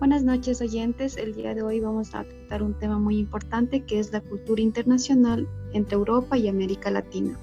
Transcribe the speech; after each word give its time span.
Buenas 0.00 0.24
noches 0.24 0.62
oyentes, 0.62 1.18
el 1.18 1.34
día 1.34 1.54
de 1.54 1.62
hoy 1.62 1.78
vamos 1.78 2.14
a 2.14 2.24
tratar 2.24 2.62
un 2.62 2.72
tema 2.72 2.98
muy 2.98 3.18
importante 3.18 3.84
que 3.84 3.98
es 3.98 4.10
la 4.12 4.22
cultura 4.22 4.62
internacional 4.62 5.46
entre 5.74 5.96
Europa 5.96 6.38
y 6.38 6.48
América 6.48 6.90
Latina. 6.90 7.38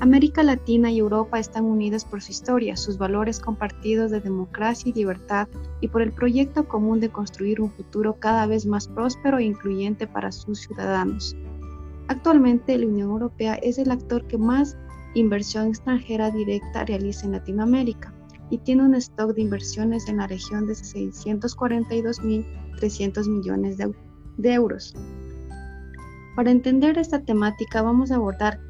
América 0.00 0.42
Latina 0.42 0.90
y 0.90 1.00
Europa 1.00 1.38
están 1.38 1.66
unidas 1.66 2.06
por 2.06 2.22
su 2.22 2.32
historia, 2.32 2.78
sus 2.78 2.96
valores 2.96 3.40
compartidos 3.40 4.10
de 4.10 4.22
democracia 4.22 4.88
y 4.88 4.94
libertad 4.94 5.48
y 5.82 5.88
por 5.88 6.00
el 6.00 6.12
proyecto 6.12 6.66
común 6.66 6.98
de 6.98 7.10
construir 7.10 7.60
un 7.60 7.70
futuro 7.70 8.16
cada 8.18 8.46
vez 8.46 8.64
más 8.64 8.88
próspero 8.88 9.36
e 9.36 9.44
incluyente 9.44 10.06
para 10.06 10.32
sus 10.32 10.60
ciudadanos. 10.60 11.36
Actualmente 12.08 12.78
la 12.78 12.86
Unión 12.86 13.10
Europea 13.10 13.56
es 13.56 13.76
el 13.76 13.90
actor 13.90 14.26
que 14.26 14.38
más 14.38 14.78
inversión 15.12 15.66
extranjera 15.66 16.30
directa 16.30 16.86
realiza 16.86 17.26
en 17.26 17.32
Latinoamérica 17.32 18.11
y 18.52 18.58
tiene 18.58 18.84
un 18.84 18.94
stock 18.96 19.34
de 19.34 19.40
inversiones 19.40 20.06
en 20.08 20.18
la 20.18 20.26
región 20.26 20.66
de 20.66 20.74
642.300 20.74 23.26
millones 23.26 23.78
de, 23.78 23.94
euros. 24.52 24.94
Para 26.36 26.50
entender 26.50 26.98
esta 26.98 27.20
temática 27.20 27.80
vamos 27.80 28.10
a 28.10 28.16
abordar 28.16 28.60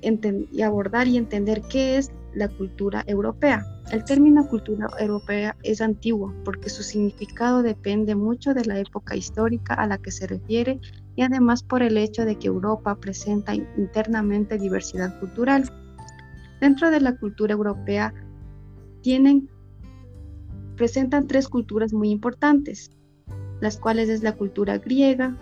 y 0.00 0.62
abordar 0.62 1.08
y 1.08 1.16
entender 1.16 1.60
qué 1.68 1.98
es 1.98 2.12
la 2.34 2.46
cultura 2.46 3.02
europea. 3.08 3.66
El 3.90 4.04
término 4.04 4.46
cultura 4.46 4.86
europea 5.00 5.56
es 5.64 5.80
antiguo 5.80 6.32
porque 6.44 6.70
su 6.70 6.84
significado 6.84 7.64
depende 7.64 8.14
mucho 8.14 8.54
de 8.54 8.64
la 8.64 8.78
época 8.78 9.16
histórica 9.16 9.74
a 9.74 9.88
la 9.88 9.98
que 9.98 10.12
se 10.12 10.28
refiere 10.28 10.78
y 11.16 11.22
además 11.22 11.64
por 11.64 11.82
el 11.82 11.96
hecho 11.96 12.24
de 12.24 12.38
que 12.38 12.46
Europa 12.46 12.94
presenta 12.94 13.56
internamente 13.56 14.56
diversidad 14.56 15.18
cultural. 15.18 15.64
Dentro 16.60 16.92
de 16.92 17.00
la 17.00 17.16
cultura 17.16 17.54
europea 17.54 18.14
tienen, 19.02 19.48
presentan 20.76 21.26
tres 21.26 21.48
culturas 21.48 21.92
muy 21.92 22.10
importantes, 22.10 22.90
las 23.60 23.76
cuales 23.76 24.08
es 24.08 24.22
la 24.22 24.36
cultura 24.36 24.78
griega, 24.78 25.36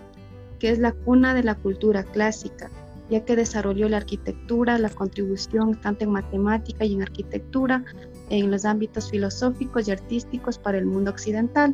que 0.59 0.69
es 0.69 0.79
la 0.79 0.91
cuna 0.91 1.33
de 1.33 1.43
la 1.43 1.55
cultura 1.55 2.03
clásica, 2.03 2.69
ya 3.09 3.23
que 3.25 3.35
desarrolló 3.35 3.89
la 3.89 3.97
arquitectura, 3.97 4.77
la 4.77 4.89
contribución 4.89 5.79
tanto 5.79 6.03
en 6.03 6.11
matemática 6.11 6.85
y 6.85 6.93
en 6.93 7.01
arquitectura, 7.01 7.83
en 8.29 8.51
los 8.51 8.65
ámbitos 8.65 9.09
filosóficos 9.09 9.87
y 9.87 9.91
artísticos 9.91 10.59
para 10.59 10.77
el 10.77 10.85
mundo 10.85 11.11
occidental. 11.11 11.73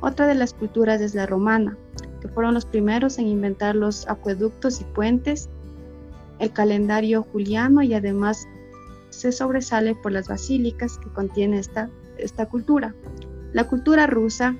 Otra 0.00 0.26
de 0.26 0.34
las 0.34 0.52
culturas 0.52 1.00
es 1.00 1.14
la 1.14 1.26
romana, 1.26 1.78
que 2.20 2.28
fueron 2.28 2.54
los 2.54 2.66
primeros 2.66 3.18
en 3.18 3.28
inventar 3.28 3.76
los 3.76 4.06
acueductos 4.08 4.80
y 4.80 4.84
puentes, 4.84 5.48
el 6.38 6.52
calendario 6.52 7.22
juliano 7.22 7.82
y 7.82 7.94
además 7.94 8.48
se 9.12 9.30
sobresale 9.30 9.94
por 9.94 10.12
las 10.12 10.28
basílicas 10.28 10.98
que 10.98 11.10
contiene 11.10 11.58
esta, 11.58 11.90
esta 12.16 12.48
cultura. 12.48 12.94
La 13.52 13.68
cultura 13.68 14.06
rusa, 14.06 14.56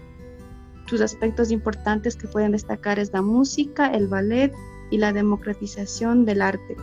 sus 0.86 1.00
aspectos 1.00 1.50
importantes 1.50 2.17
que 2.17 2.28
pueden 2.28 2.53
destacar 2.53 2.98
es 2.98 3.12
la 3.12 3.22
música, 3.22 3.89
el 3.89 4.09
ballet 4.09 4.53
y 4.91 4.98
la 4.98 5.12
democratización 5.12 6.25
del 6.25 6.42
arte. 6.42 6.77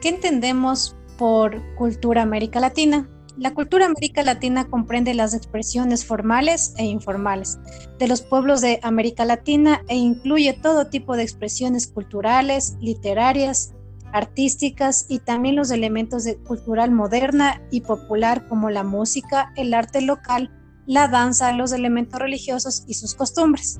¿Qué 0.00 0.08
entendemos 0.08 0.96
por 1.18 1.60
cultura 1.74 2.22
América 2.22 2.60
Latina? 2.60 3.08
La 3.36 3.52
cultura 3.52 3.84
América 3.84 4.22
Latina 4.22 4.66
comprende 4.66 5.12
las 5.12 5.34
expresiones 5.34 6.06
formales 6.06 6.74
e 6.78 6.84
informales 6.84 7.58
de 7.98 8.08
los 8.08 8.22
pueblos 8.22 8.62
de 8.62 8.80
América 8.82 9.26
Latina 9.26 9.82
e 9.88 9.96
incluye 9.96 10.54
todo 10.54 10.86
tipo 10.86 11.16
de 11.16 11.22
expresiones 11.22 11.86
culturales, 11.86 12.76
literarias, 12.80 13.74
artísticas 14.12 15.04
y 15.10 15.18
también 15.18 15.56
los 15.56 15.70
elementos 15.70 16.24
de 16.24 16.36
cultural 16.36 16.90
moderna 16.92 17.60
y 17.70 17.82
popular 17.82 18.48
como 18.48 18.70
la 18.70 18.84
música, 18.84 19.52
el 19.56 19.74
arte 19.74 20.00
local, 20.00 20.50
la 20.86 21.08
danza, 21.08 21.52
los 21.52 21.72
elementos 21.72 22.18
religiosos 22.18 22.84
y 22.86 22.94
sus 22.94 23.14
costumbres. 23.14 23.78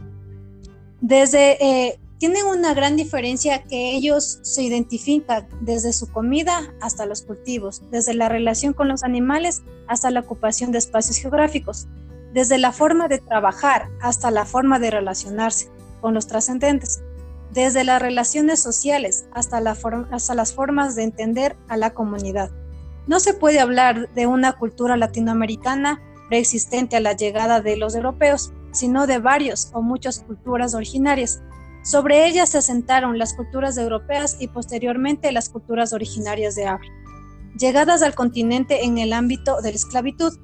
Desde 1.00 1.64
eh, 1.64 2.00
tienen 2.18 2.46
una 2.46 2.72
gran 2.72 2.96
diferencia 2.96 3.62
que 3.62 3.94
ellos 3.94 4.38
se 4.42 4.62
identifican 4.62 5.46
desde 5.60 5.92
su 5.92 6.10
comida 6.10 6.72
hasta 6.80 7.04
los 7.04 7.22
cultivos, 7.22 7.82
desde 7.90 8.14
la 8.14 8.28
relación 8.28 8.72
con 8.72 8.88
los 8.88 9.04
animales 9.04 9.62
hasta 9.86 10.10
la 10.10 10.20
ocupación 10.20 10.72
de 10.72 10.78
espacios 10.78 11.18
geográficos, 11.18 11.86
desde 12.32 12.58
la 12.58 12.72
forma 12.72 13.08
de 13.08 13.18
trabajar 13.18 13.88
hasta 14.00 14.30
la 14.30 14.46
forma 14.46 14.78
de 14.78 14.90
relacionarse 14.90 15.70
con 16.00 16.14
los 16.14 16.26
trascendentes, 16.26 17.02
desde 17.52 17.84
las 17.84 18.00
relaciones 18.00 18.62
sociales 18.62 19.26
hasta, 19.32 19.58
hasta 20.10 20.34
las 20.34 20.52
formas 20.54 20.96
de 20.96 21.02
entender 21.02 21.56
a 21.68 21.76
la 21.76 21.92
comunidad. 21.92 22.50
No 23.06 23.20
se 23.20 23.34
puede 23.34 23.60
hablar 23.60 24.12
de 24.14 24.26
una 24.26 24.54
cultura 24.54 24.96
latinoamericana 24.96 26.00
preexistente 26.28 26.96
a 26.96 27.00
la 27.00 27.12
llegada 27.12 27.60
de 27.60 27.76
los 27.76 27.94
europeos, 27.94 28.52
sino 28.72 29.06
de 29.06 29.18
varios 29.18 29.70
o 29.74 29.82
muchas 29.82 30.20
culturas 30.20 30.74
originarias 30.74 31.40
sobre 31.86 32.26
ellas 32.26 32.48
se 32.48 32.58
asentaron 32.58 33.16
las 33.16 33.32
culturas 33.32 33.78
europeas 33.78 34.38
y 34.40 34.48
posteriormente 34.48 35.30
las 35.30 35.48
culturas 35.48 35.92
originarias 35.92 36.56
de 36.56 36.66
África, 36.66 36.92
llegadas 37.56 38.02
al 38.02 38.16
continente 38.16 38.84
en 38.84 38.98
el 38.98 39.12
ámbito 39.12 39.62
de 39.62 39.70
la 39.70 39.76
esclavitud. 39.76 40.36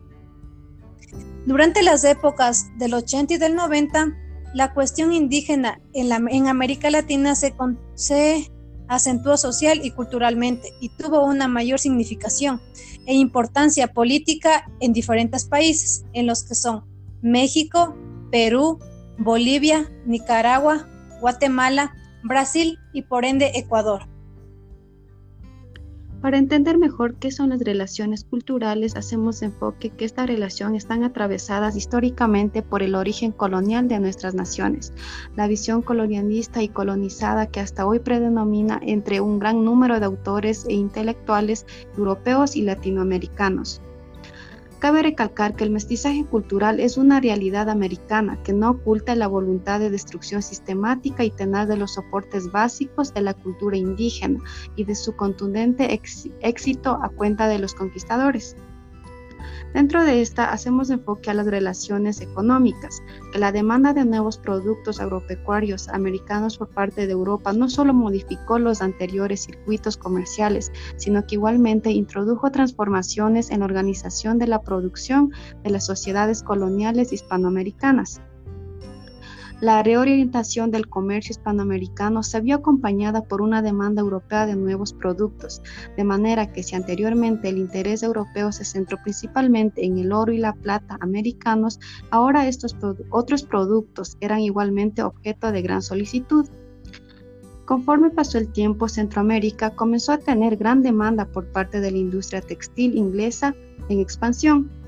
Durante 1.44 1.82
las 1.82 2.04
épocas 2.04 2.66
del 2.78 2.94
80 2.94 3.34
y 3.34 3.38
del 3.38 3.56
90, 3.56 4.16
la 4.54 4.72
cuestión 4.72 5.12
indígena 5.12 5.80
en, 5.94 6.46
América 6.46 6.90
Latina 6.90 7.34
se, 7.34 7.52
se 7.96 8.48
acentuó 8.86 9.36
social 9.36 9.80
y 9.82 9.90
culturalmente 9.90 10.72
y 10.80 10.90
tuvo 10.90 11.24
una 11.24 11.48
mayor 11.48 11.80
significación 11.80 12.60
e 13.04 13.14
importancia 13.14 13.92
política 13.92 14.70
en 14.78 14.92
diferentes 14.92 15.44
países, 15.44 16.04
en 16.12 16.28
los 16.28 16.44
que 16.44 16.54
son 16.54 16.84
México, 17.20 17.96
Perú, 18.30 18.78
Bolivia, 19.18 19.90
Nicaragua, 20.06 20.86
Guatemala, 21.22 21.94
Brasil 22.24 22.80
y 22.92 23.02
por 23.02 23.24
ende 23.24 23.52
Ecuador. 23.54 24.02
Para 26.20 26.36
entender 26.36 26.78
mejor 26.78 27.14
qué 27.14 27.30
son 27.30 27.50
las 27.50 27.60
relaciones 27.60 28.24
culturales, 28.24 28.96
hacemos 28.96 29.42
enfoque 29.42 29.90
que 29.90 30.04
estas 30.04 30.26
relaciones 30.26 30.82
están 30.82 31.04
atravesadas 31.04 31.76
históricamente 31.76 32.62
por 32.62 32.82
el 32.82 32.96
origen 32.96 33.30
colonial 33.30 33.86
de 33.86 34.00
nuestras 34.00 34.34
naciones, 34.34 34.92
la 35.36 35.46
visión 35.46 35.80
colonialista 35.82 36.60
y 36.60 36.68
colonizada 36.68 37.46
que 37.46 37.60
hasta 37.60 37.86
hoy 37.86 38.00
predomina 38.00 38.80
entre 38.82 39.20
un 39.20 39.38
gran 39.38 39.64
número 39.64 40.00
de 40.00 40.06
autores 40.06 40.64
e 40.68 40.74
intelectuales 40.74 41.66
europeos 41.96 42.56
y 42.56 42.62
latinoamericanos. 42.62 43.80
Cabe 44.82 45.00
recalcar 45.04 45.54
que 45.54 45.62
el 45.62 45.70
mestizaje 45.70 46.24
cultural 46.24 46.80
es 46.80 46.96
una 46.96 47.20
realidad 47.20 47.70
americana 47.70 48.42
que 48.42 48.52
no 48.52 48.70
oculta 48.70 49.14
la 49.14 49.28
voluntad 49.28 49.78
de 49.78 49.90
destrucción 49.90 50.42
sistemática 50.42 51.22
y 51.22 51.30
tenaz 51.30 51.68
de 51.68 51.76
los 51.76 51.94
soportes 51.94 52.50
básicos 52.50 53.14
de 53.14 53.20
la 53.20 53.32
cultura 53.32 53.76
indígena 53.76 54.40
y 54.74 54.82
de 54.82 54.96
su 54.96 55.14
contundente 55.14 56.00
éxito 56.40 56.98
a 57.00 57.10
cuenta 57.10 57.46
de 57.46 57.60
los 57.60 57.74
conquistadores. 57.74 58.56
Dentro 59.74 60.04
de 60.04 60.20
esta 60.20 60.52
hacemos 60.52 60.90
enfoque 60.90 61.30
a 61.30 61.34
las 61.34 61.46
relaciones 61.46 62.20
económicas, 62.20 63.02
que 63.32 63.38
la 63.38 63.52
demanda 63.52 63.92
de 63.92 64.04
nuevos 64.04 64.38
productos 64.38 65.00
agropecuarios 65.00 65.88
americanos 65.88 66.58
por 66.58 66.68
parte 66.68 67.06
de 67.06 67.12
Europa 67.12 67.52
no 67.52 67.68
solo 67.68 67.94
modificó 67.94 68.58
los 68.58 68.82
anteriores 68.82 69.44
circuitos 69.44 69.96
comerciales, 69.96 70.72
sino 70.96 71.26
que 71.26 71.36
igualmente 71.36 71.90
introdujo 71.90 72.50
transformaciones 72.50 73.50
en 73.50 73.60
la 73.60 73.66
organización 73.66 74.38
de 74.38 74.46
la 74.46 74.62
producción 74.62 75.32
de 75.62 75.70
las 75.70 75.86
sociedades 75.86 76.42
coloniales 76.42 77.12
hispanoamericanas. 77.12 78.20
La 79.62 79.80
reorientación 79.84 80.72
del 80.72 80.88
comercio 80.88 81.30
hispanoamericano 81.30 82.24
se 82.24 82.40
vio 82.40 82.56
acompañada 82.56 83.22
por 83.22 83.40
una 83.40 83.62
demanda 83.62 84.02
europea 84.02 84.44
de 84.44 84.56
nuevos 84.56 84.92
productos, 84.92 85.62
de 85.96 86.02
manera 86.02 86.52
que 86.52 86.64
si 86.64 86.74
anteriormente 86.74 87.48
el 87.48 87.58
interés 87.58 88.02
europeo 88.02 88.50
se 88.50 88.64
centró 88.64 88.98
principalmente 89.04 89.84
en 89.84 89.98
el 89.98 90.10
oro 90.10 90.32
y 90.32 90.38
la 90.38 90.52
plata 90.52 90.98
americanos, 91.00 91.78
ahora 92.10 92.48
estos 92.48 92.76
otros 93.10 93.44
productos 93.44 94.16
eran 94.20 94.40
igualmente 94.40 95.04
objeto 95.04 95.52
de 95.52 95.62
gran 95.62 95.80
solicitud. 95.80 96.44
Conforme 97.64 98.10
pasó 98.10 98.38
el 98.38 98.50
tiempo, 98.50 98.88
Centroamérica 98.88 99.76
comenzó 99.76 100.10
a 100.10 100.18
tener 100.18 100.56
gran 100.56 100.82
demanda 100.82 101.26
por 101.26 101.52
parte 101.52 101.80
de 101.80 101.92
la 101.92 101.98
industria 101.98 102.40
textil 102.40 102.96
inglesa 102.96 103.54
en 103.88 104.00
expansión, 104.00 104.81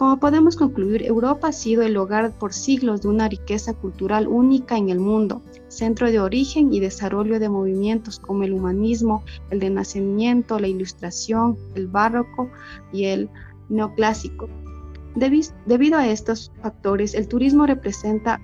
como 0.00 0.18
podemos 0.18 0.56
concluir, 0.56 1.02
Europa 1.02 1.48
ha 1.48 1.52
sido 1.52 1.82
el 1.82 1.94
hogar 1.98 2.32
por 2.38 2.54
siglos 2.54 3.02
de 3.02 3.08
una 3.08 3.28
riqueza 3.28 3.74
cultural 3.74 4.28
única 4.28 4.78
en 4.78 4.88
el 4.88 4.98
mundo, 4.98 5.42
centro 5.68 6.10
de 6.10 6.18
origen 6.18 6.72
y 6.72 6.80
desarrollo 6.80 7.38
de 7.38 7.50
movimientos 7.50 8.18
como 8.18 8.44
el 8.44 8.54
humanismo, 8.54 9.22
el 9.50 9.60
renacimiento, 9.60 10.58
la 10.58 10.68
ilustración, 10.68 11.58
el 11.74 11.86
barroco 11.86 12.48
y 12.94 13.04
el 13.04 13.28
neoclásico. 13.68 14.48
Debido 15.66 15.98
a 15.98 16.08
estos 16.08 16.50
factores, 16.62 17.12
el 17.12 17.28
turismo 17.28 17.66
representa 17.66 18.40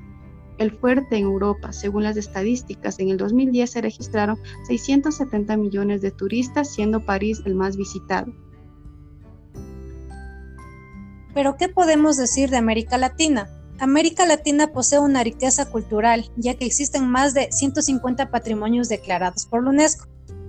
el 0.58 0.72
fuerte 0.72 1.16
en 1.16 1.24
Europa. 1.24 1.72
Según 1.72 2.02
las 2.02 2.18
estadísticas, 2.18 2.98
en 2.98 3.08
el 3.08 3.16
2010 3.16 3.70
se 3.70 3.80
registraron 3.80 4.36
670 4.66 5.56
millones 5.56 6.02
de 6.02 6.10
turistas, 6.10 6.74
siendo 6.74 7.06
París 7.06 7.40
el 7.46 7.54
más 7.54 7.78
visitado. 7.78 8.30
Pero 11.36 11.58
¿qué 11.58 11.68
podemos 11.68 12.16
decir 12.16 12.48
de 12.48 12.56
América 12.56 12.96
Latina? 12.96 13.50
América 13.78 14.24
Latina 14.24 14.68
posee 14.68 15.00
una 15.00 15.22
riqueza 15.22 15.66
cultural, 15.66 16.30
ya 16.38 16.54
que 16.54 16.64
existen 16.64 17.10
más 17.10 17.34
de 17.34 17.52
150 17.52 18.30
patrimonios 18.30 18.88
declarados 18.88 19.44
por 19.44 19.62
la 19.62 19.68
UNESCO, 19.68 20.06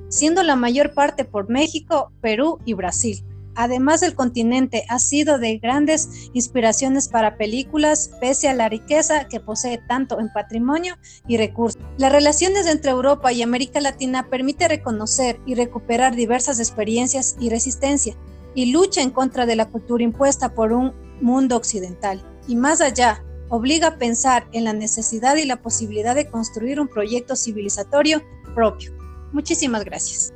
siendo 0.07 0.43
la 0.43 0.55
mayor 0.55 0.93
parte 0.93 1.25
por 1.25 1.49
México, 1.49 2.13
Perú 2.21 2.59
y 2.63 2.73
Brasil. 2.73 3.21
Además, 3.53 4.01
el 4.01 4.15
continente 4.15 4.85
ha 4.87 4.99
sido 4.99 5.39
de 5.39 5.57
grandes 5.57 6.29
inspiraciones 6.31 7.09
para 7.09 7.35
películas, 7.35 8.11
pese 8.21 8.47
a 8.47 8.53
la 8.53 8.69
riqueza 8.69 9.27
que 9.27 9.41
posee 9.41 9.79
tanto 9.89 10.21
en 10.21 10.31
patrimonio 10.31 10.95
y 11.27 11.35
recursos. 11.35 11.81
Las 11.97 12.13
relaciones 12.13 12.65
entre 12.65 12.91
Europa 12.91 13.33
y 13.33 13.41
América 13.41 13.81
Latina 13.81 14.29
permite 14.29 14.69
reconocer 14.69 15.41
y 15.45 15.55
recuperar 15.55 16.15
diversas 16.15 16.59
experiencias 16.59 17.35
y 17.41 17.49
resistencia, 17.49 18.15
y 18.57 18.71
lucha 18.71 19.03
en 19.03 19.11
contra 19.11 19.45
de 19.45 19.55
la 19.55 19.69
cultura 19.69 20.03
impuesta 20.03 20.55
por 20.55 20.73
un 20.73 20.91
mundo 21.21 21.55
occidental 21.55 22.23
y 22.47 22.55
más 22.55 22.81
allá, 22.81 23.23
obliga 23.49 23.89
a 23.89 23.97
pensar 23.99 24.47
en 24.51 24.63
la 24.63 24.73
necesidad 24.73 25.35
y 25.35 25.45
la 25.45 25.61
posibilidad 25.61 26.15
de 26.15 26.27
construir 26.27 26.79
un 26.79 26.87
proyecto 26.87 27.35
civilizatorio 27.35 28.23
propio. 28.55 28.91
Muchísimas 29.31 29.85
gracias. 29.85 30.33